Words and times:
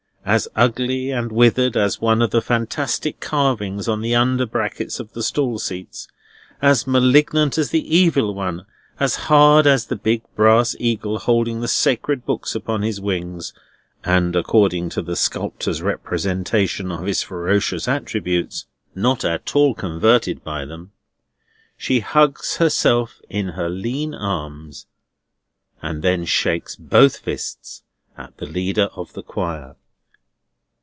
As 0.23 0.47
ugly 0.55 1.09
and 1.09 1.31
withered 1.31 1.75
as 1.75 1.99
one 1.99 2.21
of 2.21 2.29
the 2.29 2.43
fantastic 2.43 3.19
carvings 3.19 3.87
on 3.87 4.01
the 4.01 4.13
under 4.13 4.45
brackets 4.45 4.99
of 4.99 5.11
the 5.13 5.23
stall 5.23 5.57
seats, 5.57 6.07
as 6.61 6.85
malignant 6.85 7.57
as 7.57 7.71
the 7.71 7.83
Evil 7.97 8.35
One, 8.35 8.67
as 8.99 9.15
hard 9.15 9.65
as 9.65 9.87
the 9.87 9.95
big 9.95 10.21
brass 10.35 10.75
eagle 10.79 11.17
holding 11.17 11.59
the 11.59 11.67
sacred 11.67 12.23
books 12.23 12.53
upon 12.53 12.83
his 12.83 13.01
wings 13.01 13.51
(and, 14.03 14.35
according 14.35 14.89
to 14.89 15.01
the 15.01 15.15
sculptor's 15.15 15.81
representation 15.81 16.91
of 16.91 17.07
his 17.07 17.23
ferocious 17.23 17.87
attributes, 17.87 18.67
not 18.93 19.25
at 19.25 19.55
all 19.55 19.73
converted 19.73 20.43
by 20.43 20.65
them), 20.65 20.91
she 21.75 21.99
hugs 21.99 22.57
herself 22.57 23.21
in 23.27 23.49
her 23.49 23.69
lean 23.69 24.13
arms, 24.13 24.85
and 25.81 26.03
then 26.03 26.25
shakes 26.25 26.75
both 26.75 27.17
fists 27.17 27.81
at 28.15 28.37
the 28.37 28.45
leader 28.45 28.89
of 28.95 29.13
the 29.13 29.23
Choir. 29.23 29.75